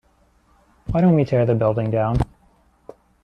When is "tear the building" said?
1.23-1.91